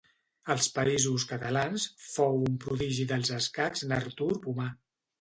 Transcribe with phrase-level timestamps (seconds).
[0.53, 4.73] Als Països Catalans, fou un prodigi dels escacs n'Artur Pomar.